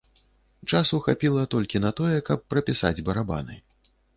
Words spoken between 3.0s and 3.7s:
барабаны.